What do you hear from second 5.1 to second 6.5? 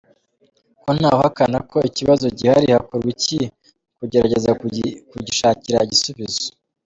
kugishakira igisubizo?.